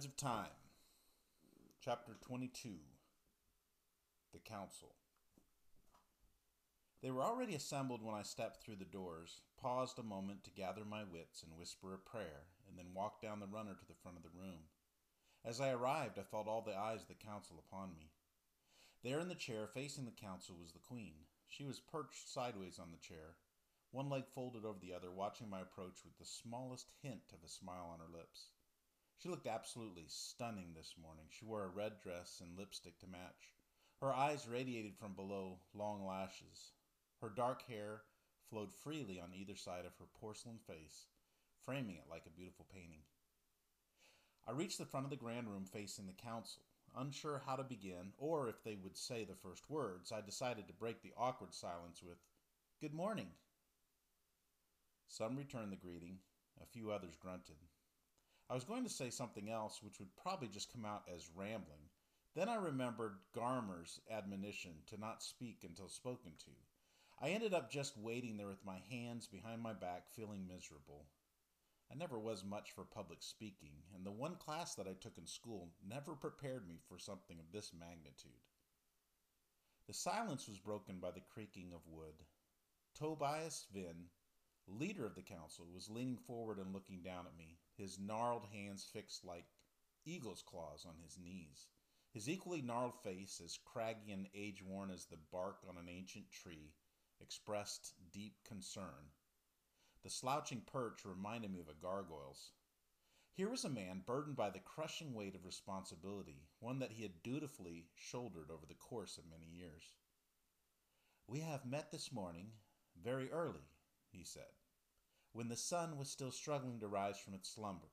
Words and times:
Threads 0.00 0.06
of 0.06 0.16
Time, 0.16 0.56
Chapter 1.84 2.12
22 2.22 2.70
The 4.32 4.38
Council. 4.38 4.94
They 7.02 7.10
were 7.10 7.22
already 7.22 7.54
assembled 7.54 8.02
when 8.02 8.14
I 8.14 8.22
stepped 8.22 8.64
through 8.64 8.76
the 8.76 8.86
doors, 8.86 9.42
paused 9.60 9.98
a 9.98 10.02
moment 10.02 10.42
to 10.44 10.50
gather 10.50 10.86
my 10.88 11.02
wits 11.04 11.42
and 11.42 11.52
whisper 11.58 11.92
a 11.92 11.98
prayer, 11.98 12.48
and 12.66 12.78
then 12.78 12.94
walked 12.94 13.20
down 13.20 13.40
the 13.40 13.46
runner 13.46 13.74
to 13.74 13.86
the 13.86 13.98
front 14.02 14.16
of 14.16 14.22
the 14.22 14.38
room. 14.40 14.70
As 15.44 15.60
I 15.60 15.72
arrived, 15.72 16.18
I 16.18 16.22
felt 16.22 16.48
all 16.48 16.62
the 16.62 16.78
eyes 16.78 17.02
of 17.02 17.08
the 17.08 17.26
council 17.26 17.62
upon 17.68 17.90
me. 17.92 18.08
There 19.04 19.20
in 19.20 19.28
the 19.28 19.34
chair 19.34 19.66
facing 19.66 20.06
the 20.06 20.12
council 20.12 20.56
was 20.58 20.72
the 20.72 20.78
queen. 20.78 21.12
She 21.46 21.64
was 21.64 21.78
perched 21.78 22.32
sideways 22.32 22.78
on 22.78 22.90
the 22.90 23.06
chair, 23.06 23.36
one 23.90 24.08
leg 24.08 24.24
folded 24.34 24.64
over 24.64 24.78
the 24.80 24.94
other, 24.94 25.10
watching 25.10 25.50
my 25.50 25.60
approach 25.60 26.06
with 26.06 26.16
the 26.18 26.24
smallest 26.24 26.90
hint 27.02 27.34
of 27.34 27.44
a 27.44 27.52
smile 27.52 27.90
on 27.92 27.98
her 27.98 28.10
lips. 28.10 28.46
She 29.22 29.28
looked 29.28 29.46
absolutely 29.46 30.06
stunning 30.08 30.72
this 30.74 30.94
morning. 30.96 31.26
She 31.28 31.44
wore 31.44 31.64
a 31.64 31.68
red 31.68 32.00
dress 32.00 32.40
and 32.40 32.56
lipstick 32.56 32.98
to 33.00 33.06
match. 33.06 33.52
Her 34.00 34.14
eyes 34.14 34.48
radiated 34.48 34.96
from 34.96 35.12
below 35.12 35.58
long 35.74 36.06
lashes. 36.06 36.72
Her 37.20 37.28
dark 37.28 37.60
hair 37.68 38.00
flowed 38.48 38.72
freely 38.72 39.20
on 39.20 39.34
either 39.34 39.56
side 39.56 39.84
of 39.84 39.94
her 39.98 40.06
porcelain 40.18 40.58
face, 40.66 41.04
framing 41.66 41.96
it 41.96 42.08
like 42.08 42.24
a 42.24 42.30
beautiful 42.30 42.64
painting. 42.72 43.02
I 44.48 44.52
reached 44.52 44.78
the 44.78 44.86
front 44.86 45.04
of 45.04 45.10
the 45.10 45.16
grand 45.16 45.48
room 45.50 45.66
facing 45.66 46.06
the 46.06 46.14
council. 46.14 46.62
Unsure 46.96 47.42
how 47.44 47.56
to 47.56 47.62
begin, 47.62 48.14
or 48.16 48.48
if 48.48 48.64
they 48.64 48.76
would 48.82 48.96
say 48.96 49.24
the 49.24 49.34
first 49.34 49.68
words, 49.68 50.12
I 50.12 50.22
decided 50.22 50.66
to 50.66 50.72
break 50.72 51.02
the 51.02 51.12
awkward 51.18 51.52
silence 51.52 52.02
with, 52.02 52.18
Good 52.80 52.94
morning. 52.94 53.28
Some 55.08 55.36
returned 55.36 55.72
the 55.72 55.76
greeting, 55.76 56.20
a 56.62 56.66
few 56.66 56.90
others 56.90 57.16
grunted. 57.20 57.56
I 58.50 58.54
was 58.54 58.64
going 58.64 58.82
to 58.82 58.90
say 58.90 59.10
something 59.10 59.48
else, 59.48 59.80
which 59.80 60.00
would 60.00 60.16
probably 60.20 60.48
just 60.48 60.72
come 60.72 60.84
out 60.84 61.04
as 61.14 61.30
rambling. 61.36 61.86
Then 62.34 62.48
I 62.48 62.56
remembered 62.56 63.18
Garmer's 63.32 64.00
admonition 64.10 64.72
to 64.88 64.98
not 64.98 65.22
speak 65.22 65.58
until 65.62 65.88
spoken 65.88 66.32
to. 66.40 66.50
I 67.22 67.28
ended 67.28 67.54
up 67.54 67.70
just 67.70 67.96
waiting 67.96 68.36
there 68.36 68.48
with 68.48 68.64
my 68.64 68.78
hands 68.90 69.28
behind 69.28 69.62
my 69.62 69.72
back, 69.72 70.08
feeling 70.16 70.48
miserable. 70.48 71.06
I 71.92 71.94
never 71.94 72.18
was 72.18 72.42
much 72.44 72.72
for 72.72 72.82
public 72.82 73.22
speaking, 73.22 73.84
and 73.94 74.04
the 74.04 74.10
one 74.10 74.34
class 74.34 74.74
that 74.74 74.88
I 74.88 74.94
took 75.00 75.16
in 75.16 75.28
school 75.28 75.68
never 75.88 76.16
prepared 76.16 76.66
me 76.66 76.80
for 76.88 76.98
something 76.98 77.38
of 77.38 77.52
this 77.52 77.70
magnitude. 77.78 78.32
The 79.86 79.94
silence 79.94 80.48
was 80.48 80.58
broken 80.58 80.98
by 80.98 81.12
the 81.12 81.22
creaking 81.32 81.70
of 81.72 81.86
wood. 81.86 82.14
Tobias 82.96 83.66
Vinn, 83.72 84.06
leader 84.66 85.06
of 85.06 85.14
the 85.14 85.22
council, 85.22 85.68
was 85.72 85.88
leaning 85.88 86.16
forward 86.16 86.58
and 86.58 86.72
looking 86.72 87.00
down 87.02 87.26
at 87.26 87.38
me, 87.38 87.58
his 87.80 87.98
gnarled 87.98 88.44
hands 88.52 88.84
fixed 88.84 89.24
like 89.24 89.46
eagle's 90.04 90.42
claws 90.42 90.84
on 90.86 90.96
his 91.02 91.18
knees. 91.18 91.68
His 92.12 92.28
equally 92.28 92.60
gnarled 92.60 93.00
face, 93.02 93.40
as 93.42 93.58
craggy 93.64 94.12
and 94.12 94.28
age 94.34 94.62
worn 94.62 94.90
as 94.90 95.06
the 95.06 95.16
bark 95.32 95.60
on 95.66 95.78
an 95.78 95.88
ancient 95.88 96.30
tree, 96.30 96.74
expressed 97.20 97.94
deep 98.12 98.34
concern. 98.44 99.12
The 100.02 100.10
slouching 100.10 100.62
perch 100.66 101.06
reminded 101.06 101.52
me 101.52 101.60
of 101.60 101.68
a 101.68 101.80
gargoyle's. 101.80 102.52
Here 103.32 103.48
was 103.48 103.64
a 103.64 103.70
man 103.70 104.02
burdened 104.04 104.36
by 104.36 104.50
the 104.50 104.58
crushing 104.58 105.14
weight 105.14 105.34
of 105.34 105.46
responsibility, 105.46 106.42
one 106.58 106.80
that 106.80 106.92
he 106.92 107.02
had 107.02 107.22
dutifully 107.22 107.86
shouldered 107.94 108.50
over 108.50 108.66
the 108.66 108.74
course 108.74 109.16
of 109.16 109.30
many 109.30 109.46
years. 109.46 109.96
We 111.26 111.40
have 111.40 111.64
met 111.64 111.90
this 111.90 112.12
morning 112.12 112.48
very 113.02 113.30
early, 113.30 113.70
he 114.10 114.24
said 114.24 114.59
when 115.32 115.48
the 115.48 115.56
sun 115.56 115.96
was 115.96 116.10
still 116.10 116.30
struggling 116.30 116.80
to 116.80 116.88
rise 116.88 117.18
from 117.18 117.34
its 117.34 117.48
slumber. 117.48 117.90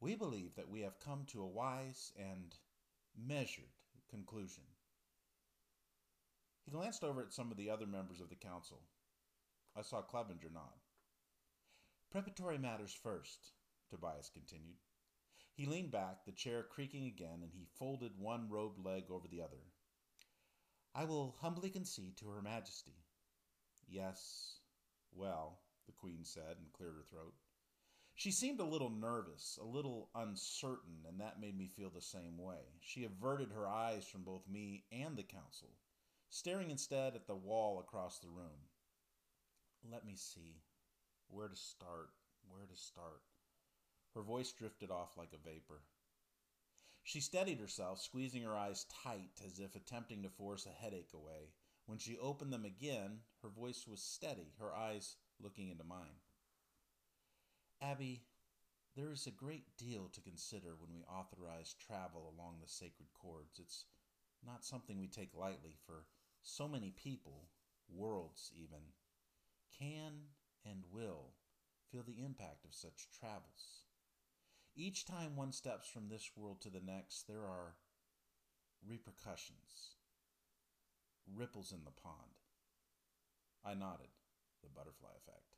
We 0.00 0.14
believe 0.14 0.54
that 0.56 0.70
we 0.70 0.80
have 0.80 0.98
come 0.98 1.24
to 1.28 1.42
a 1.42 1.46
wise 1.46 2.12
and 2.18 2.54
measured 3.16 3.76
conclusion. 4.08 4.64
He 6.64 6.70
glanced 6.70 7.04
over 7.04 7.20
at 7.22 7.32
some 7.32 7.50
of 7.50 7.56
the 7.56 7.70
other 7.70 7.86
members 7.86 8.20
of 8.20 8.30
the 8.30 8.36
council. 8.36 8.80
I 9.76 9.82
saw 9.82 10.00
Clevenger 10.00 10.50
nod. 10.52 10.80
Preparatory 12.10 12.58
matters 12.58 12.92
first, 12.92 13.52
Tobias 13.88 14.30
continued. 14.32 14.78
He 15.52 15.66
leaned 15.66 15.90
back, 15.90 16.24
the 16.24 16.32
chair 16.32 16.62
creaking 16.62 17.06
again, 17.06 17.40
and 17.42 17.52
he 17.52 17.66
folded 17.78 18.12
one 18.18 18.48
robed 18.48 18.84
leg 18.84 19.04
over 19.10 19.28
the 19.28 19.42
other. 19.42 19.62
I 20.94 21.04
will 21.04 21.36
humbly 21.40 21.70
concede 21.70 22.16
to 22.16 22.30
Her 22.30 22.42
Majesty. 22.42 23.04
Yes, 23.86 24.60
well, 25.12 25.60
the 25.90 26.00
Queen 26.00 26.24
said 26.24 26.56
and 26.58 26.72
cleared 26.72 26.94
her 26.94 27.04
throat. 27.10 27.34
She 28.14 28.30
seemed 28.30 28.60
a 28.60 28.64
little 28.64 28.90
nervous, 28.90 29.58
a 29.60 29.64
little 29.64 30.08
uncertain, 30.14 31.04
and 31.08 31.20
that 31.20 31.40
made 31.40 31.58
me 31.58 31.66
feel 31.66 31.90
the 31.90 32.00
same 32.00 32.38
way. 32.38 32.78
She 32.80 33.04
averted 33.04 33.50
her 33.50 33.66
eyes 33.66 34.06
from 34.06 34.22
both 34.22 34.48
me 34.48 34.84
and 34.92 35.16
the 35.16 35.24
council, 35.24 35.70
staring 36.28 36.70
instead 36.70 37.16
at 37.16 37.26
the 37.26 37.34
wall 37.34 37.80
across 37.80 38.20
the 38.20 38.28
room. 38.28 38.68
Let 39.90 40.06
me 40.06 40.14
see. 40.14 40.60
Where 41.28 41.48
to 41.48 41.56
start? 41.56 42.10
Where 42.48 42.66
to 42.66 42.76
start? 42.76 43.22
Her 44.14 44.22
voice 44.22 44.52
drifted 44.52 44.90
off 44.90 45.16
like 45.16 45.32
a 45.32 45.48
vapor. 45.48 45.80
She 47.02 47.20
steadied 47.20 47.58
herself, 47.58 48.00
squeezing 48.00 48.42
her 48.42 48.54
eyes 48.56 48.86
tight 49.02 49.40
as 49.44 49.58
if 49.58 49.74
attempting 49.74 50.22
to 50.22 50.28
force 50.28 50.66
a 50.66 50.82
headache 50.82 51.14
away. 51.14 51.54
When 51.86 51.98
she 51.98 52.18
opened 52.18 52.52
them 52.52 52.64
again, 52.64 53.20
her 53.42 53.48
voice 53.48 53.86
was 53.88 54.02
steady, 54.02 54.52
her 54.60 54.72
eyes 54.72 55.16
looking 55.42 55.68
into 55.68 55.84
mine. 55.84 56.20
Abby, 57.82 58.22
there 58.96 59.12
is 59.12 59.26
a 59.26 59.30
great 59.30 59.76
deal 59.78 60.08
to 60.12 60.20
consider 60.20 60.74
when 60.78 60.94
we 60.94 61.04
authorize 61.04 61.74
travel 61.74 62.32
along 62.36 62.56
the 62.60 62.68
sacred 62.68 63.08
cords. 63.20 63.58
It's 63.58 63.84
not 64.44 64.64
something 64.64 64.98
we 64.98 65.08
take 65.08 65.34
lightly, 65.34 65.76
for 65.86 66.06
so 66.42 66.68
many 66.68 66.90
people, 66.90 67.48
worlds 67.88 68.50
even, 68.54 68.92
can 69.78 70.12
and 70.64 70.82
will 70.92 71.32
feel 71.90 72.02
the 72.02 72.22
impact 72.22 72.64
of 72.64 72.74
such 72.74 73.08
travels. 73.18 73.84
Each 74.76 75.04
time 75.04 75.36
one 75.36 75.52
steps 75.52 75.88
from 75.88 76.08
this 76.08 76.30
world 76.36 76.60
to 76.62 76.70
the 76.70 76.80
next, 76.80 77.26
there 77.26 77.40
are 77.40 77.74
repercussions, 78.86 79.96
ripples 81.34 81.72
in 81.72 81.84
the 81.84 81.90
pond. 81.90 82.38
I 83.64 83.74
nodded 83.74 84.08
the 84.62 84.68
butterfly 84.68 85.10
effect. 85.16 85.50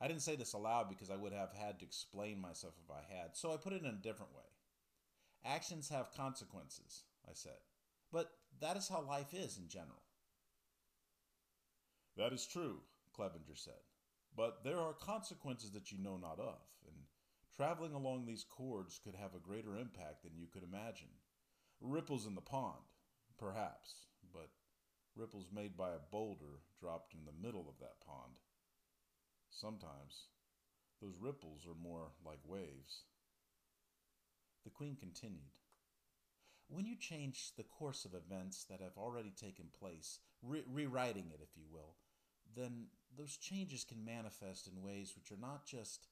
I 0.00 0.08
didn't 0.08 0.22
say 0.22 0.36
this 0.36 0.52
aloud 0.52 0.88
because 0.88 1.10
I 1.10 1.16
would 1.16 1.32
have 1.32 1.52
had 1.52 1.78
to 1.78 1.84
explain 1.84 2.40
myself 2.40 2.74
if 2.84 2.90
I 2.90 3.02
had, 3.14 3.36
so 3.36 3.52
I 3.52 3.56
put 3.56 3.72
it 3.72 3.82
in 3.82 3.88
a 3.88 4.02
different 4.02 4.34
way. 4.34 4.42
Actions 5.44 5.88
have 5.88 6.14
consequences, 6.16 7.04
I 7.28 7.32
said, 7.34 7.60
but 8.12 8.30
that 8.60 8.76
is 8.76 8.88
how 8.88 9.02
life 9.02 9.32
is 9.32 9.58
in 9.58 9.68
general. 9.68 10.02
That 12.16 12.32
is 12.32 12.46
true, 12.46 12.80
Clevenger 13.14 13.54
said, 13.54 13.82
but 14.36 14.62
there 14.64 14.80
are 14.80 14.92
consequences 14.92 15.70
that 15.72 15.90
you 15.90 15.98
know 15.98 16.16
not 16.16 16.38
of, 16.38 16.60
and 16.86 16.96
traveling 17.56 17.92
along 17.92 18.26
these 18.26 18.44
cords 18.44 19.00
could 19.02 19.14
have 19.14 19.34
a 19.34 19.46
greater 19.46 19.76
impact 19.76 20.22
than 20.22 20.36
you 20.36 20.46
could 20.46 20.62
imagine. 20.62 21.08
Ripples 21.80 22.26
in 22.26 22.34
the 22.34 22.40
pond, 22.40 22.82
perhaps, 23.38 24.06
but 24.32 24.50
ripples 25.16 25.48
made 25.52 25.76
by 25.76 25.90
a 25.90 26.10
boulder 26.10 26.60
dropped 26.80 27.14
in 27.14 27.24
the 27.24 27.46
middle 27.46 27.66
of 27.68 27.78
that 27.80 28.00
pond. 28.04 28.34
Sometimes 29.50 30.28
those 31.00 31.18
ripples 31.20 31.66
are 31.66 31.80
more 31.80 32.08
like 32.24 32.40
waves. 32.44 33.04
The 34.64 34.70
Queen 34.70 34.96
continued. 34.96 35.58
When 36.68 36.86
you 36.86 36.96
change 36.96 37.52
the 37.56 37.64
course 37.64 38.04
of 38.04 38.14
events 38.14 38.64
that 38.64 38.80
have 38.80 38.96
already 38.96 39.30
taken 39.30 39.66
place, 39.78 40.20
re- 40.42 40.64
rewriting 40.72 41.30
it, 41.32 41.40
if 41.42 41.56
you 41.56 41.64
will, 41.70 41.96
then 42.56 42.86
those 43.16 43.36
changes 43.36 43.84
can 43.84 44.04
manifest 44.04 44.66
in 44.66 44.82
ways 44.82 45.14
which 45.14 45.30
are 45.30 45.40
not 45.40 45.66
just 45.66 46.06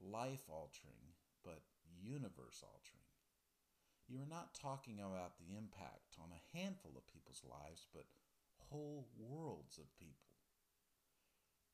life 0.00 0.48
altering, 0.48 1.12
but 1.44 1.60
universe 2.02 2.62
altering. 2.62 3.04
You 4.08 4.22
are 4.22 4.30
not 4.30 4.54
talking 4.54 4.98
about 4.98 5.36
the 5.36 5.56
impact 5.56 6.16
on 6.18 6.32
a 6.32 6.56
handful 6.56 6.92
of 6.96 7.06
people's 7.12 7.42
lives, 7.44 7.86
but 7.92 8.06
whole 8.70 9.08
worlds 9.18 9.78
of 9.78 9.84
people. 9.98 10.14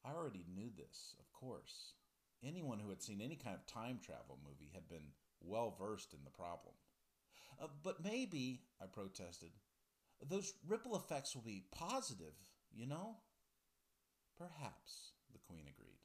I 0.04 0.12
already 0.12 0.44
knew 0.54 0.70
this, 0.76 1.14
of 1.18 1.32
course. 1.32 1.94
Anyone 2.44 2.78
who 2.78 2.90
had 2.90 3.02
seen 3.02 3.20
any 3.20 3.36
kind 3.36 3.56
of 3.56 3.66
time 3.66 3.98
travel 4.04 4.38
movie 4.44 4.70
had 4.74 4.88
been 4.88 5.12
well 5.40 5.74
versed 5.78 6.12
in 6.12 6.20
the 6.24 6.30
problem. 6.30 6.74
Uh, 7.60 7.68
but 7.82 8.04
maybe, 8.04 8.62
I 8.82 8.86
protested, 8.86 9.50
those 10.28 10.54
ripple 10.66 10.96
effects 10.96 11.34
will 11.34 11.42
be 11.42 11.64
positive, 11.70 12.34
you 12.72 12.86
know? 12.86 13.16
Perhaps, 14.36 15.12
the 15.32 15.38
Queen 15.38 15.64
agreed. 15.68 16.00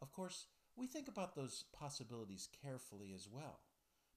Of 0.00 0.12
course, 0.12 0.46
we 0.74 0.86
think 0.86 1.08
about 1.08 1.34
those 1.34 1.64
possibilities 1.72 2.48
carefully 2.62 3.12
as 3.14 3.28
well. 3.30 3.60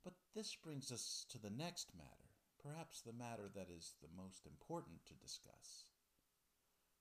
But 0.04 0.14
this 0.34 0.56
brings 0.56 0.92
us 0.92 1.26
to 1.30 1.38
the 1.38 1.50
next 1.50 1.92
matter 1.96 2.29
perhaps 2.62 3.02
the 3.02 3.14
matter 3.14 3.50
that 3.56 3.70
is 3.70 3.94
the 4.02 4.12
most 4.16 4.46
important 4.46 5.06
to 5.08 5.14
discuss. 5.14 5.86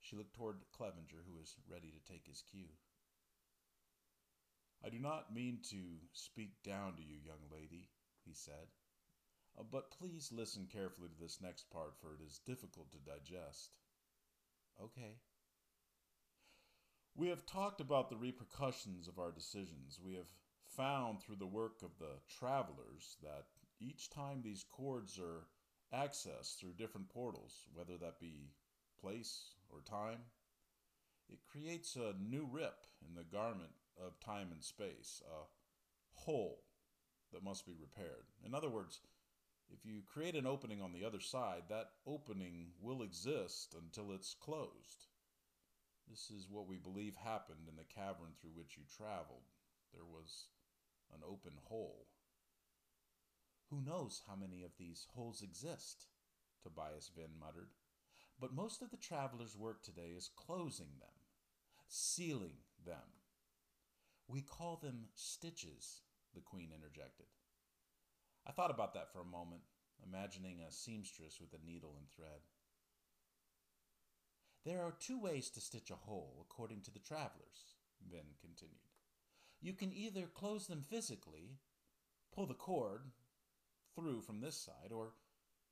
She 0.00 0.16
looked 0.16 0.34
toward 0.34 0.62
Clevenger, 0.76 1.24
who 1.26 1.36
was 1.36 1.56
ready 1.68 1.90
to 1.90 2.12
take 2.12 2.26
his 2.26 2.42
cue. 2.42 2.72
I 4.84 4.88
do 4.88 4.98
not 4.98 5.34
mean 5.34 5.58
to 5.70 6.06
speak 6.12 6.62
down 6.62 6.94
to 6.96 7.02
you, 7.02 7.16
young 7.24 7.50
lady, 7.52 7.90
he 8.24 8.32
said, 8.32 8.70
uh, 9.58 9.64
but 9.70 9.90
please 9.90 10.30
listen 10.32 10.68
carefully 10.72 11.08
to 11.08 11.20
this 11.20 11.40
next 11.40 11.68
part, 11.70 11.94
for 12.00 12.14
it 12.14 12.24
is 12.24 12.38
difficult 12.38 12.92
to 12.92 12.98
digest. 12.98 13.72
Okay. 14.80 15.18
We 17.16 17.28
have 17.28 17.44
talked 17.44 17.80
about 17.80 18.08
the 18.08 18.16
repercussions 18.16 19.08
of 19.08 19.18
our 19.18 19.32
decisions. 19.32 19.98
We 20.00 20.14
have 20.14 20.30
found 20.68 21.20
through 21.20 21.36
the 21.36 21.46
work 21.46 21.82
of 21.82 21.98
the 21.98 22.20
travelers 22.28 23.16
that 23.22 23.46
each 23.80 24.10
time 24.10 24.42
these 24.42 24.64
cords 24.64 25.18
are 25.18 25.46
accessed 25.94 26.58
through 26.58 26.72
different 26.72 27.08
portals, 27.08 27.64
whether 27.72 27.96
that 27.98 28.20
be 28.20 28.52
place 29.00 29.54
or 29.70 29.80
time, 29.80 30.18
it 31.28 31.38
creates 31.50 31.96
a 31.96 32.14
new 32.18 32.48
rip 32.50 32.86
in 33.06 33.14
the 33.14 33.24
garment 33.24 33.72
of 34.02 34.18
time 34.20 34.48
and 34.52 34.62
space, 34.62 35.22
a 35.26 35.44
hole 36.20 36.64
that 37.32 37.44
must 37.44 37.66
be 37.66 37.74
repaired. 37.78 38.26
In 38.44 38.54
other 38.54 38.68
words, 38.68 39.00
if 39.70 39.84
you 39.84 40.02
create 40.10 40.34
an 40.34 40.46
opening 40.46 40.80
on 40.80 40.92
the 40.92 41.04
other 41.04 41.20
side, 41.20 41.64
that 41.68 41.90
opening 42.06 42.72
will 42.80 43.02
exist 43.02 43.74
until 43.74 44.12
it's 44.12 44.34
closed. 44.34 45.06
This 46.08 46.30
is 46.30 46.48
what 46.48 46.66
we 46.66 46.78
believe 46.78 47.16
happened 47.16 47.68
in 47.68 47.76
the 47.76 47.84
cavern 47.84 48.32
through 48.40 48.56
which 48.56 48.78
you 48.78 48.84
traveled. 48.96 49.44
There 49.92 50.06
was 50.06 50.48
an 51.12 51.20
open 51.22 51.52
hole. 51.64 52.06
Who 53.70 53.82
knows 53.82 54.22
how 54.26 54.34
many 54.34 54.62
of 54.62 54.76
these 54.78 55.06
holes 55.14 55.42
exist? 55.42 56.06
Tobias 56.62 57.10
Vin 57.14 57.38
muttered. 57.38 57.70
But 58.40 58.54
most 58.54 58.82
of 58.82 58.90
the 58.90 58.96
travelers' 58.96 59.56
work 59.56 59.82
today 59.82 60.12
is 60.16 60.30
closing 60.34 60.98
them, 61.00 61.08
sealing 61.88 62.58
them. 62.84 62.96
We 64.26 64.42
call 64.42 64.76
them 64.76 65.08
stitches, 65.14 66.02
the 66.34 66.40
queen 66.40 66.70
interjected. 66.74 67.26
I 68.46 68.52
thought 68.52 68.70
about 68.70 68.94
that 68.94 69.12
for 69.12 69.20
a 69.20 69.24
moment, 69.24 69.62
imagining 70.06 70.60
a 70.60 70.70
seamstress 70.70 71.40
with 71.40 71.52
a 71.52 71.66
needle 71.66 71.94
and 71.98 72.06
thread. 72.14 72.40
There 74.64 74.82
are 74.82 74.94
two 74.98 75.20
ways 75.20 75.50
to 75.50 75.60
stitch 75.60 75.90
a 75.90 75.94
hole, 75.94 76.38
according 76.40 76.82
to 76.82 76.90
the 76.90 76.98
travelers, 76.98 77.76
Vin 78.10 78.34
continued. 78.40 78.78
You 79.60 79.72
can 79.72 79.92
either 79.92 80.26
close 80.26 80.66
them 80.66 80.84
physically, 80.88 81.58
pull 82.32 82.46
the 82.46 82.54
cord 82.54 83.02
through 83.94 84.22
from 84.22 84.40
this 84.40 84.56
side, 84.56 84.92
or 84.92 85.12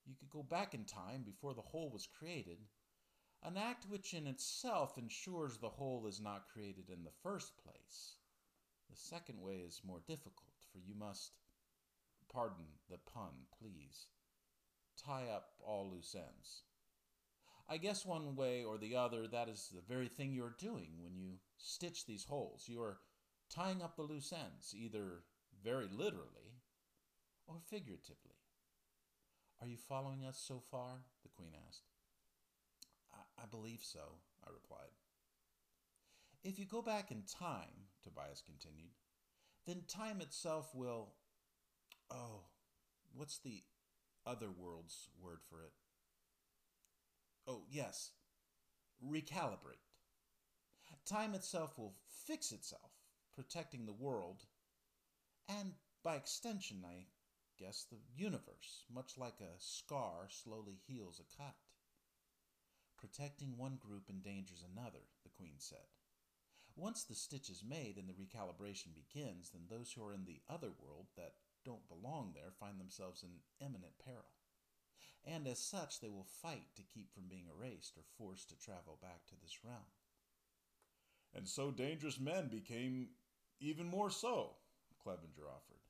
you 0.04 0.14
could 0.18 0.30
go 0.30 0.42
back 0.42 0.74
in 0.74 0.84
time 0.84 1.22
before 1.22 1.54
the 1.54 1.60
hole 1.60 1.90
was 1.90 2.06
created, 2.18 2.58
an 3.42 3.56
act 3.56 3.86
which 3.88 4.14
in 4.14 4.26
itself 4.26 4.96
ensures 4.98 5.58
the 5.58 5.68
hole 5.68 6.06
is 6.06 6.20
not 6.20 6.48
created 6.52 6.88
in 6.90 7.04
the 7.04 7.10
first 7.22 7.52
place. 7.62 8.16
The 8.90 8.96
second 8.96 9.40
way 9.40 9.56
is 9.56 9.82
more 9.84 10.00
difficult, 10.06 10.54
for 10.72 10.78
you 10.78 10.94
must, 10.94 11.32
pardon 12.32 12.66
the 12.88 12.98
pun, 13.12 13.32
please, 13.60 14.06
tie 14.96 15.26
up 15.28 15.50
all 15.60 15.90
loose 15.90 16.14
ends. 16.14 16.62
I 17.68 17.78
guess 17.78 18.06
one 18.06 18.36
way 18.36 18.62
or 18.62 18.78
the 18.78 18.94
other, 18.94 19.26
that 19.26 19.48
is 19.48 19.72
the 19.74 19.82
very 19.92 20.08
thing 20.08 20.32
you're 20.32 20.54
doing 20.58 20.90
when 21.02 21.16
you 21.16 21.38
stitch 21.58 22.06
these 22.06 22.24
holes. 22.24 22.68
You 22.68 22.80
are 22.80 22.98
tying 23.50 23.82
up 23.82 23.96
the 23.96 24.02
loose 24.02 24.32
ends, 24.32 24.72
either 24.74 25.24
very 25.64 25.88
literally 25.90 26.62
or 27.46 27.56
figuratively. 27.68 28.36
Are 29.60 29.66
you 29.66 29.76
following 29.76 30.24
us 30.24 30.38
so 30.38 30.60
far? 30.70 31.02
the 31.22 31.28
queen 31.28 31.52
asked. 31.66 31.82
I, 33.12 33.42
I 33.42 33.46
believe 33.46 33.80
so, 33.82 34.00
I 34.46 34.50
replied. 34.52 34.92
If 36.44 36.58
you 36.58 36.64
go 36.64 36.82
back 36.82 37.10
in 37.10 37.22
time, 37.22 37.88
Tobias 38.04 38.42
continued, 38.44 38.92
then 39.66 39.82
time 39.88 40.20
itself 40.20 40.74
will. 40.74 41.08
Oh, 42.10 42.42
what's 43.14 43.38
the 43.38 43.62
other 44.26 44.48
world's 44.56 45.08
word 45.20 45.38
for 45.48 45.60
it? 45.60 45.72
Oh, 47.48 47.62
yes, 47.70 48.10
recalibrate. 49.04 49.82
Time 51.04 51.34
itself 51.34 51.78
will 51.78 51.94
fix 52.26 52.52
itself, 52.52 52.90
protecting 53.34 53.86
the 53.86 53.92
world, 53.92 54.44
and 55.48 55.72
by 56.02 56.16
extension, 56.16 56.84
I 56.84 57.06
guess 57.58 57.86
the 57.90 57.98
universe, 58.14 58.84
much 58.92 59.18
like 59.18 59.40
a 59.40 59.58
scar 59.58 60.28
slowly 60.28 60.78
heals 60.86 61.20
a 61.20 61.36
cut. 61.36 61.54
Protecting 62.98 63.56
one 63.56 63.76
group 63.76 64.08
endangers 64.08 64.64
another, 64.64 65.04
the 65.22 65.30
Queen 65.36 65.56
said. 65.58 65.88
Once 66.74 67.04
the 67.04 67.14
stitch 67.14 67.48
is 67.48 67.64
made 67.66 67.96
and 67.96 68.08
the 68.08 68.12
recalibration 68.12 68.94
begins, 68.94 69.50
then 69.50 69.62
those 69.68 69.92
who 69.92 70.04
are 70.04 70.12
in 70.12 70.24
the 70.24 70.40
other 70.48 70.70
world 70.82 71.06
that 71.16 71.34
don't 71.64 71.88
belong 71.88 72.32
there 72.34 72.52
find 72.58 72.78
themselves 72.78 73.22
in 73.22 73.30
imminent 73.66 73.94
peril 74.04 74.30
and 75.26 75.46
as 75.46 75.58
such 75.58 76.00
they 76.00 76.08
will 76.08 76.26
fight 76.42 76.66
to 76.76 76.82
keep 76.82 77.12
from 77.12 77.24
being 77.28 77.46
erased 77.48 77.96
or 77.96 78.02
forced 78.16 78.48
to 78.48 78.58
travel 78.58 78.98
back 79.02 79.26
to 79.26 79.34
this 79.42 79.58
realm. 79.64 79.90
And 81.34 81.48
so 81.48 81.70
dangerous 81.70 82.20
men 82.20 82.48
became 82.48 83.08
even 83.60 83.86
more 83.86 84.10
so, 84.10 84.52
Clevenger 85.02 85.48
offered. 85.48 85.82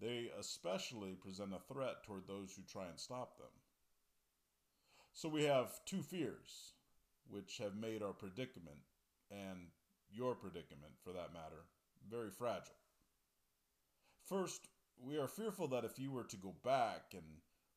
They 0.00 0.30
especially 0.38 1.12
present 1.14 1.52
a 1.54 1.72
threat 1.72 2.04
toward 2.04 2.26
those 2.26 2.54
who 2.54 2.62
try 2.70 2.86
and 2.86 2.98
stop 2.98 3.38
them. 3.38 3.46
So 5.12 5.28
we 5.28 5.44
have 5.44 5.84
two 5.86 6.02
fears, 6.02 6.72
which 7.28 7.58
have 7.58 7.74
made 7.74 8.02
our 8.02 8.12
predicament, 8.12 8.76
and 9.30 9.68
your 10.10 10.34
predicament 10.34 10.92
for 11.02 11.12
that 11.12 11.32
matter, 11.32 11.64
very 12.10 12.30
fragile. 12.30 12.76
First, 14.26 14.68
we 15.00 15.16
are 15.18 15.28
fearful 15.28 15.68
that 15.68 15.84
if 15.84 15.98
you 15.98 16.10
were 16.10 16.24
to 16.24 16.36
go 16.36 16.54
back 16.64 17.12
and 17.12 17.24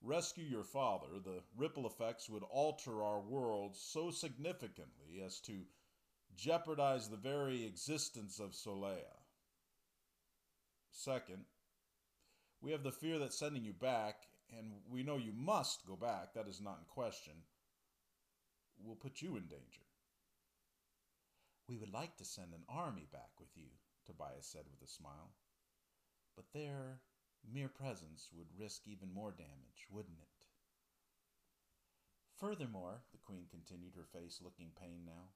rescue 0.02 0.46
your 0.46 0.64
father, 0.64 1.08
the 1.24 1.42
ripple 1.58 1.86
effects 1.86 2.30
would 2.30 2.44
alter 2.44 3.04
our 3.04 3.20
world 3.20 3.76
so 3.76 4.12
significantly 4.12 5.22
as 5.26 5.40
to 5.42 5.62
jeopardize 6.36 7.10
the 7.10 7.18
very 7.18 7.66
existence 7.66 8.40
of 8.40 8.52
Soleia. 8.52 9.16
Second, 10.92 11.46
we 12.62 12.72
have 12.72 12.84
the 12.84 12.92
fear 12.92 13.20
that 13.20 13.34
sending 13.34 13.64
you 13.64 13.74
back, 13.74 14.28
and 14.58 14.72
we 14.92 15.04
know 15.04 15.18
you 15.18 15.34
must 15.34 15.86
go 15.88 15.96
back, 15.96 16.34
that 16.34 16.48
is 16.48 16.62
not 16.62 16.80
in 16.80 16.86
question, 16.88 17.34
will 18.84 18.96
put 18.96 19.22
you 19.22 19.36
in 19.38 19.44
danger. 19.44 19.86
We 21.68 21.78
would 21.78 21.94
like 21.94 22.18
to 22.18 22.26
send 22.26 22.54
an 22.54 22.64
army 22.68 23.08
back 23.12 23.32
with 23.40 23.50
you, 23.56 23.68
Tobias 24.06 24.48
said 24.48 24.64
with 24.72 24.88
a 24.88 24.92
smile. 24.92 25.32
But 26.36 26.46
their 26.54 27.02
Mere 27.48 27.70
presence 27.70 28.30
would 28.34 28.60
risk 28.60 28.86
even 28.86 29.14
more 29.14 29.32
damage, 29.32 29.88
wouldn't 29.90 30.20
it? 30.20 30.28
Furthermore, 32.38 33.02
the 33.12 33.18
Queen 33.18 33.48
continued, 33.50 33.96
her 33.96 34.04
face 34.04 34.42
looking 34.42 34.72
pained 34.80 35.06
now, 35.06 35.32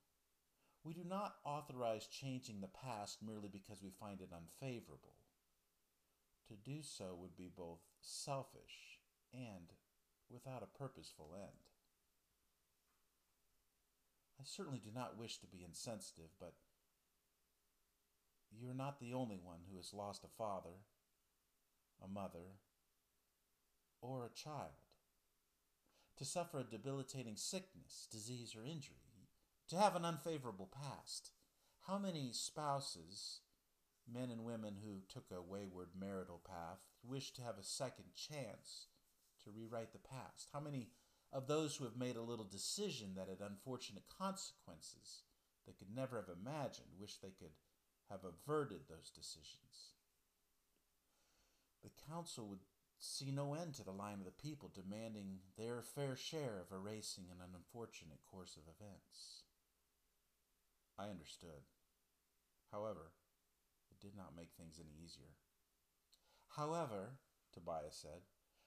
we 0.83 0.93
do 0.93 1.03
not 1.03 1.39
authorize 1.45 2.07
changing 2.07 2.59
the 2.59 2.67
past 2.67 3.21
merely 3.21 3.47
because 3.47 3.81
we 3.81 3.89
find 3.89 4.21
it 4.21 4.33
unfavorable. 4.33 5.15
To 6.47 6.55
do 6.55 6.81
so 6.81 7.15
would 7.19 7.35
be 7.35 7.50
both 7.55 7.79
selfish 8.01 9.00
and 9.33 9.71
without 10.29 10.63
a 10.63 10.77
purposeful 10.77 11.31
end. 11.35 11.69
I 14.39 14.43
certainly 14.45 14.81
do 14.83 14.91
not 14.93 15.17
wish 15.17 15.39
to 15.39 15.47
be 15.47 15.63
insensitive, 15.63 16.31
but 16.39 16.53
you're 18.51 18.73
not 18.73 19.00
the 19.00 19.13
only 19.13 19.39
one 19.41 19.59
who 19.69 19.77
has 19.77 19.93
lost 19.93 20.23
a 20.23 20.27
father 20.38 20.81
a 22.03 22.07
mother, 22.07 22.59
or 24.01 24.25
a 24.25 24.35
child, 24.35 24.81
to 26.17 26.25
suffer 26.25 26.59
a 26.59 26.63
debilitating 26.63 27.38
sickness, 27.38 28.07
disease, 28.12 28.55
or 28.55 28.65
injury, 28.65 28.97
to 29.69 29.77
have 29.77 29.95
an 29.95 30.05
unfavorable 30.05 30.69
past. 30.71 31.31
How 31.88 31.97
many 31.97 32.31
spouses, 32.33 33.39
men 34.12 34.29
and 34.31 34.45
women 34.45 34.75
who 34.83 35.01
took 35.07 35.25
a 35.31 35.41
wayward 35.41 35.89
marital 36.00 36.41
path, 36.48 36.88
wish 37.03 37.31
to 37.33 37.41
have 37.41 37.57
a 37.57 37.63
second 37.63 38.05
chance 38.15 38.88
to 39.43 39.51
rewrite 39.51 39.93
the 39.93 40.00
past? 40.00 40.50
How 40.53 40.60
many 40.60 40.89
of 41.31 41.48
those 41.48 41.75
who 41.75 41.83
have 41.83 41.98
made 41.98 42.15
a 42.15 42.22
little 42.22 42.45
decision 42.45 43.15
that 43.15 43.29
had 43.29 43.41
unfortunate 43.41 44.03
consequences 44.17 45.24
they 45.65 45.74
could 45.74 45.95
never 45.95 46.17
have 46.17 46.29
imagined 46.29 46.89
wish 47.00 47.17
they 47.17 47.33
could 47.39 47.53
have 48.10 48.22
averted 48.24 48.81
those 48.89 49.10
decisions? 49.10 49.93
the 51.83 51.91
council 52.10 52.48
would 52.48 52.63
see 52.98 53.31
no 53.31 53.53
end 53.53 53.75
to 53.75 53.83
the 53.83 53.91
line 53.91 54.19
of 54.19 54.25
the 54.25 54.31
people 54.31 54.72
demanding 54.74 55.39
their 55.57 55.81
fair 55.81 56.15
share 56.15 56.62
of 56.62 56.72
erasing 56.72 57.25
an 57.29 57.38
unfortunate 57.53 58.19
course 58.31 58.55
of 58.55 58.63
events. 58.63 59.43
I 60.98 61.10
understood. 61.10 61.67
However, 62.72 63.12
did 64.03 64.15
not 64.15 64.36
make 64.36 64.50
things 64.57 64.79
any 64.79 64.91
easier. 65.03 65.31
However, 66.55 67.17
Tobias 67.53 67.98
said, 68.00 68.22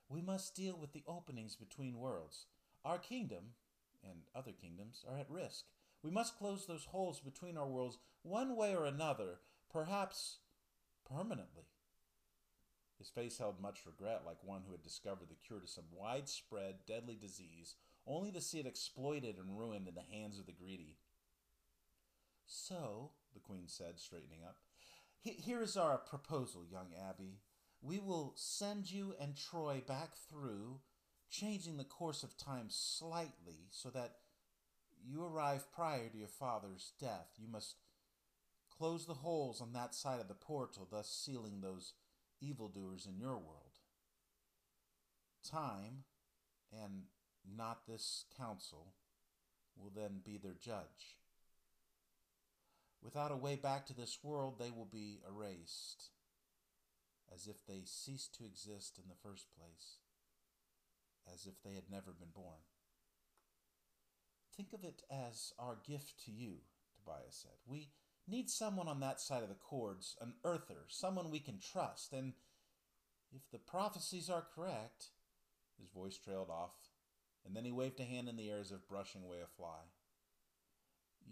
we 0.08 0.22
must 0.22 0.54
deal 0.54 0.76
with 0.80 0.92
the 0.92 1.04
openings 1.06 1.56
between 1.56 1.98
worlds. 1.98 2.46
Our 2.84 2.98
kingdom, 2.98 3.54
and 4.02 4.20
other 4.34 4.52
kingdoms, 4.52 5.04
are 5.08 5.18
at 5.18 5.30
risk. 5.30 5.64
We 6.02 6.10
must 6.10 6.38
close 6.38 6.66
those 6.66 6.86
holes 6.86 7.20
between 7.20 7.56
our 7.56 7.66
worlds 7.66 7.98
one 8.22 8.56
way 8.56 8.74
or 8.74 8.84
another, 8.84 9.40
perhaps 9.70 10.38
permanently. 11.08 11.64
His 12.98 13.08
face 13.10 13.38
held 13.38 13.60
much 13.60 13.84
regret, 13.84 14.22
like 14.24 14.38
one 14.42 14.62
who 14.64 14.72
had 14.72 14.82
discovered 14.82 15.28
the 15.28 15.34
cure 15.46 15.60
to 15.60 15.66
some 15.66 15.84
widespread, 15.92 16.86
deadly 16.86 17.18
disease, 17.20 17.74
only 18.06 18.30
to 18.32 18.40
see 18.40 18.58
it 18.58 18.66
exploited 18.66 19.36
and 19.36 19.58
ruined 19.58 19.88
in 19.88 19.94
the 19.94 20.16
hands 20.16 20.38
of 20.38 20.46
the 20.46 20.52
greedy. 20.52 20.96
So, 22.46 23.10
the 23.34 23.40
queen 23.40 23.64
said, 23.66 23.98
straightening 23.98 24.44
up, 24.46 24.56
here 25.22 25.62
is 25.62 25.76
our 25.76 25.98
proposal, 25.98 26.64
young 26.70 26.88
Abby. 27.08 27.40
We 27.82 27.98
will 27.98 28.32
send 28.36 28.90
you 28.90 29.14
and 29.20 29.36
Troy 29.36 29.82
back 29.86 30.10
through, 30.30 30.80
changing 31.30 31.76
the 31.76 31.84
course 31.84 32.22
of 32.22 32.36
time 32.36 32.66
slightly 32.68 33.68
so 33.70 33.90
that 33.90 34.16
you 35.04 35.24
arrive 35.24 35.72
prior 35.72 36.08
to 36.08 36.18
your 36.18 36.28
father's 36.28 36.92
death. 37.00 37.28
You 37.36 37.48
must 37.48 37.76
close 38.76 39.06
the 39.06 39.14
holes 39.14 39.60
on 39.60 39.72
that 39.72 39.94
side 39.94 40.20
of 40.20 40.28
the 40.28 40.34
portal, 40.34 40.86
thus 40.90 41.08
sealing 41.08 41.60
those 41.60 41.92
evildoers 42.40 43.06
in 43.06 43.18
your 43.18 43.36
world. 43.36 43.80
Time, 45.48 46.04
and 46.72 47.04
not 47.56 47.86
this 47.86 48.24
council, 48.36 48.94
will 49.76 49.92
then 49.94 50.20
be 50.24 50.38
their 50.38 50.56
judge. 50.60 51.16
Without 53.02 53.30
a 53.30 53.36
way 53.36 53.56
back 53.56 53.86
to 53.86 53.94
this 53.94 54.18
world, 54.22 54.58
they 54.58 54.70
will 54.70 54.88
be 54.90 55.20
erased, 55.28 56.10
as 57.32 57.46
if 57.46 57.64
they 57.66 57.82
ceased 57.84 58.34
to 58.36 58.44
exist 58.44 58.98
in 58.98 59.08
the 59.08 59.28
first 59.28 59.46
place, 59.56 59.98
as 61.32 61.46
if 61.46 61.62
they 61.62 61.74
had 61.74 61.90
never 61.90 62.12
been 62.12 62.32
born. 62.34 62.60
Think 64.56 64.72
of 64.72 64.84
it 64.84 65.02
as 65.10 65.52
our 65.58 65.78
gift 65.86 66.24
to 66.24 66.30
you, 66.30 66.58
Tobias 66.96 67.36
said. 67.42 67.58
We 67.66 67.90
need 68.26 68.50
someone 68.50 68.88
on 68.88 69.00
that 69.00 69.20
side 69.20 69.42
of 69.42 69.48
the 69.48 69.54
cords, 69.54 70.16
an 70.20 70.34
earther, 70.44 70.86
someone 70.88 71.30
we 71.30 71.38
can 71.38 71.60
trust, 71.60 72.12
and 72.12 72.32
if 73.32 73.42
the 73.52 73.58
prophecies 73.58 74.30
are 74.30 74.46
correct, 74.54 75.10
his 75.78 75.90
voice 75.90 76.16
trailed 76.16 76.50
off, 76.50 76.72
and 77.44 77.54
then 77.54 77.64
he 77.64 77.70
waved 77.70 78.00
a 78.00 78.04
hand 78.04 78.28
in 78.28 78.36
the 78.36 78.50
air 78.50 78.58
as 78.58 78.72
if 78.72 78.88
brushing 78.88 79.22
away 79.22 79.38
a 79.44 79.46
fly. 79.46 79.82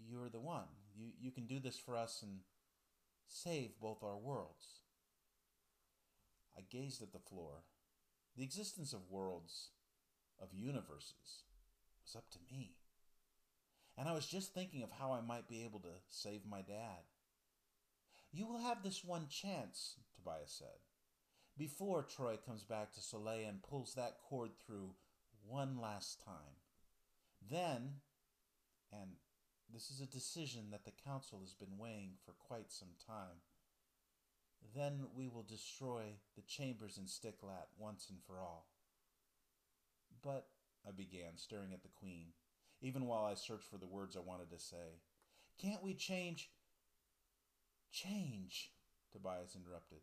You're 0.07 0.29
the 0.29 0.39
one. 0.39 0.67
You, 0.97 1.07
you 1.19 1.31
can 1.31 1.45
do 1.45 1.59
this 1.59 1.77
for 1.77 1.97
us 1.97 2.21
and 2.21 2.39
save 3.27 3.79
both 3.81 4.03
our 4.03 4.17
worlds. 4.17 4.79
I 6.57 6.61
gazed 6.69 7.01
at 7.01 7.11
the 7.11 7.19
floor. 7.19 7.63
The 8.37 8.43
existence 8.43 8.93
of 8.93 9.09
worlds, 9.09 9.69
of 10.41 10.49
universes, 10.53 11.43
was 12.03 12.15
up 12.15 12.29
to 12.31 12.39
me. 12.51 12.75
And 13.97 14.09
I 14.09 14.13
was 14.13 14.27
just 14.27 14.53
thinking 14.53 14.83
of 14.83 14.91
how 14.91 15.11
I 15.11 15.21
might 15.21 15.47
be 15.47 15.63
able 15.63 15.79
to 15.79 16.01
save 16.09 16.41
my 16.45 16.61
dad. 16.61 17.03
You 18.31 18.45
will 18.45 18.59
have 18.59 18.83
this 18.83 19.03
one 19.03 19.27
chance, 19.29 19.95
Tobias 20.15 20.51
said, 20.57 20.79
before 21.57 22.03
Troy 22.03 22.37
comes 22.45 22.63
back 22.63 22.93
to 22.93 22.99
Soleia 22.99 23.47
and 23.47 23.63
pulls 23.63 23.93
that 23.95 24.17
cord 24.27 24.51
through 24.65 24.91
one 25.47 25.79
last 25.79 26.21
time. 26.25 26.59
Then, 27.49 28.01
and 28.91 29.11
this 29.73 29.89
is 29.89 30.01
a 30.01 30.05
decision 30.05 30.71
that 30.71 30.85
the 30.85 31.03
Council 31.05 31.39
has 31.41 31.53
been 31.53 31.77
weighing 31.77 32.13
for 32.25 32.33
quite 32.33 32.71
some 32.71 32.95
time. 33.05 33.41
Then 34.75 35.07
we 35.15 35.27
will 35.27 35.43
destroy 35.43 36.03
the 36.35 36.41
chambers 36.41 36.97
in 36.97 37.05
Stiklat 37.05 37.67
once 37.77 38.07
and 38.09 38.19
for 38.25 38.39
all. 38.39 38.67
But, 40.23 40.47
I 40.87 40.91
began, 40.91 41.37
staring 41.37 41.73
at 41.73 41.83
the 41.83 41.89
Queen, 41.89 42.27
even 42.81 43.05
while 43.05 43.25
I 43.25 43.35
searched 43.35 43.69
for 43.69 43.77
the 43.77 43.87
words 43.87 44.15
I 44.15 44.19
wanted 44.19 44.49
to 44.51 44.59
say. 44.59 45.01
Can't 45.61 45.83
we 45.83 45.93
change? 45.93 46.49
Change, 47.91 48.71
Tobias 49.11 49.55
interrupted. 49.55 49.99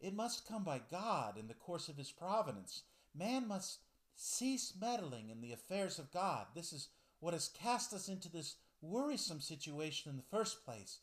It 0.00 0.14
must 0.14 0.46
come 0.46 0.64
by 0.64 0.80
God 0.90 1.38
in 1.38 1.48
the 1.48 1.54
course 1.54 1.88
of 1.88 1.96
his 1.96 2.12
providence. 2.12 2.82
Man 3.14 3.48
must 3.48 3.80
cease 4.16 4.74
meddling 4.78 5.30
in 5.30 5.40
the 5.40 5.52
affairs 5.52 5.98
of 5.98 6.12
God. 6.12 6.46
This 6.54 6.72
is 6.72 6.88
what 7.20 7.32
has 7.32 7.48
cast 7.48 7.92
us 7.92 8.08
into 8.08 8.30
this 8.30 8.56
worrisome 8.84 9.40
situation 9.40 10.10
in 10.10 10.16
the 10.16 10.36
first 10.36 10.64
place. 10.64 10.98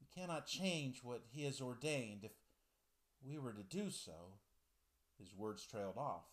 We 0.00 0.06
cannot 0.20 0.46
change 0.46 1.00
what 1.02 1.22
He 1.30 1.44
has 1.44 1.60
ordained. 1.60 2.20
If 2.24 2.32
we 3.26 3.38
were 3.38 3.52
to 3.52 3.62
do 3.62 3.90
so, 3.90 4.38
his 5.18 5.34
words 5.34 5.66
trailed 5.66 5.98
off. 5.98 6.24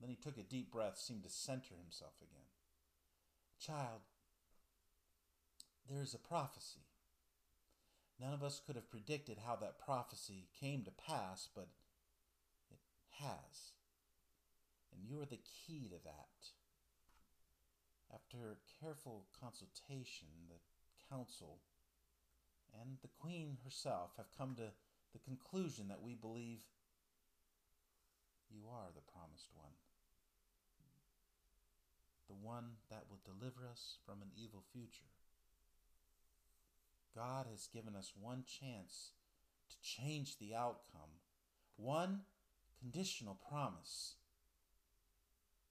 Then 0.00 0.10
he 0.10 0.16
took 0.16 0.38
a 0.38 0.42
deep 0.42 0.70
breath, 0.70 0.98
seemed 0.98 1.24
to 1.24 1.30
center 1.30 1.74
himself 1.82 2.12
again. 2.20 2.46
Child, 3.58 4.00
there 5.90 6.02
is 6.02 6.14
a 6.14 6.18
prophecy. 6.18 6.84
None 8.20 8.32
of 8.32 8.42
us 8.42 8.60
could 8.64 8.76
have 8.76 8.90
predicted 8.90 9.38
how 9.46 9.56
that 9.56 9.78
prophecy 9.78 10.48
came 10.58 10.82
to 10.84 10.90
pass, 10.90 11.48
but 11.54 11.68
it 12.70 12.78
has. 13.20 13.72
And 14.92 15.04
you 15.04 15.20
are 15.20 15.26
the 15.26 15.40
key 15.66 15.88
to 15.88 16.02
that. 16.04 16.50
After 18.16 18.56
careful 18.80 19.26
consultation, 19.38 20.28
the 20.48 20.56
council 21.14 21.58
and 22.80 22.96
the 23.02 23.12
queen 23.20 23.58
herself 23.62 24.12
have 24.16 24.32
come 24.38 24.54
to 24.56 24.72
the 25.12 25.18
conclusion 25.18 25.88
that 25.88 26.00
we 26.00 26.14
believe 26.14 26.64
you 28.50 28.62
are 28.72 28.88
the 28.94 29.12
promised 29.12 29.50
one. 29.54 29.72
The 32.28 32.40
one 32.40 32.80
that 32.90 33.04
will 33.10 33.20
deliver 33.22 33.68
us 33.70 33.98
from 34.06 34.22
an 34.22 34.30
evil 34.34 34.64
future. 34.72 35.12
God 37.14 37.46
has 37.50 37.68
given 37.68 37.94
us 37.94 38.14
one 38.18 38.44
chance 38.46 39.10
to 39.68 39.76
change 39.82 40.38
the 40.38 40.54
outcome, 40.54 41.20
one 41.76 42.20
conditional 42.80 43.38
promise. 43.50 44.14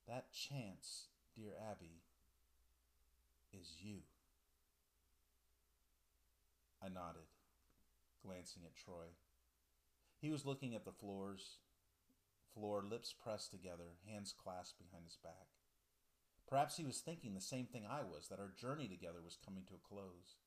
That 0.07 0.31
chance, 0.31 1.07
dear 1.35 1.53
Abby, 1.71 2.04
is 3.59 3.75
you. 3.81 3.99
I 6.83 6.89
nodded, 6.89 7.29
glancing 8.25 8.63
at 8.65 8.75
Troy. 8.75 9.15
He 10.19 10.29
was 10.29 10.45
looking 10.45 10.75
at 10.75 10.85
the 10.85 10.91
floors, 10.91 11.57
floor, 12.53 12.83
lips 12.87 13.13
pressed 13.13 13.51
together, 13.51 13.97
hands 14.07 14.33
clasped 14.33 14.79
behind 14.79 15.05
his 15.05 15.17
back. 15.17 15.47
Perhaps 16.47 16.77
he 16.77 16.85
was 16.85 16.99
thinking 16.99 17.33
the 17.33 17.41
same 17.41 17.65
thing 17.65 17.83
I 17.89 18.01
was 18.01 18.27
that 18.29 18.39
our 18.39 18.53
journey 18.59 18.87
together 18.87 19.19
was 19.23 19.37
coming 19.43 19.63
to 19.67 19.73
a 19.75 19.87
close. 19.87 20.37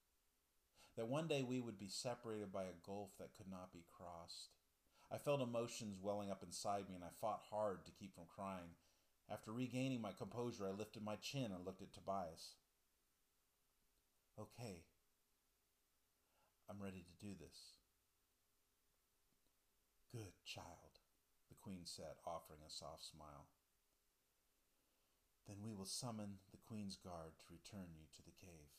That 0.96 1.08
one 1.08 1.26
day 1.26 1.42
we 1.42 1.60
would 1.60 1.78
be 1.78 1.88
separated 1.88 2.52
by 2.52 2.64
a 2.64 2.78
gulf 2.86 3.10
that 3.18 3.34
could 3.36 3.50
not 3.50 3.72
be 3.72 3.84
crossed. 3.96 4.50
I 5.10 5.18
felt 5.18 5.40
emotions 5.40 5.98
welling 6.00 6.30
up 6.30 6.42
inside 6.42 6.88
me 6.88 6.94
and 6.94 7.04
I 7.04 7.08
fought 7.20 7.40
hard 7.50 7.84
to 7.86 7.92
keep 7.92 8.14
from 8.14 8.24
crying. 8.28 8.76
After 9.30 9.52
regaining 9.52 10.00
my 10.00 10.12
composure, 10.12 10.66
I 10.66 10.70
lifted 10.70 11.02
my 11.02 11.16
chin 11.16 11.50
and 11.52 11.64
looked 11.64 11.82
at 11.82 11.92
Tobias. 11.92 12.54
Okay, 14.38 14.86
I'm 16.70 16.78
ready 16.78 17.02
to 17.02 17.26
do 17.26 17.34
this. 17.34 17.74
Good 20.14 20.38
child, 20.46 21.02
the 21.50 21.58
queen 21.58 21.82
said, 21.82 22.22
offering 22.24 22.60
a 22.62 22.70
soft 22.70 23.02
smile. 23.02 23.50
Then 25.48 25.56
we 25.64 25.74
will 25.74 25.90
summon 25.90 26.38
the 26.52 26.62
queen's 26.68 26.94
guard 26.94 27.34
to 27.40 27.50
return 27.50 27.90
you 27.98 28.06
to 28.14 28.22
the 28.22 28.38
cave. 28.38 28.70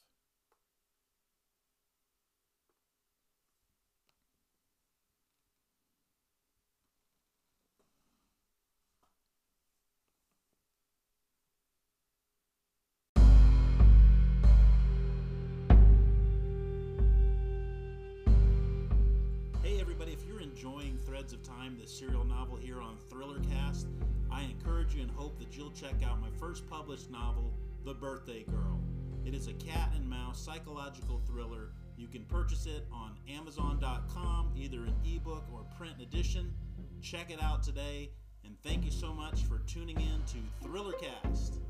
Threads 20.60 21.32
of 21.32 21.42
Time, 21.42 21.78
the 21.80 21.88
serial 21.88 22.26
novel 22.26 22.58
here 22.58 22.82
on 22.82 22.98
Thrillercast, 23.10 23.86
I 24.30 24.42
encourage 24.42 24.94
you 24.94 25.02
and 25.02 25.10
hope 25.10 25.40
that 25.40 25.56
you'll 25.56 25.72
check 25.72 25.94
out 26.06 26.20
my 26.20 26.28
first 26.38 26.70
published 26.70 27.10
novel, 27.10 27.54
The 27.86 27.94
Birthday 27.94 28.44
Girl. 28.44 28.78
It 29.24 29.34
is 29.34 29.48
a 29.48 29.54
cat 29.54 29.92
and 29.96 30.08
mouse 30.08 30.44
psychological 30.44 31.22
thriller. 31.26 31.72
You 31.96 32.10
can 32.10 32.26
purchase 32.26 32.66
it 32.66 32.86
on 32.92 33.16
Amazon.com, 33.34 34.52
either 34.58 34.80
an 34.80 34.96
ebook 35.06 35.46
or 35.54 35.64
print 35.78 35.96
edition. 36.02 36.54
Check 37.02 37.32
it 37.32 37.42
out 37.42 37.64
today, 37.64 38.12
and 38.44 38.54
thank 38.62 38.84
you 38.84 38.92
so 38.92 39.14
much 39.14 39.44
for 39.44 39.60
tuning 39.60 39.96
in 39.96 40.22
to 40.28 40.68
Thrillercast. 40.68 41.69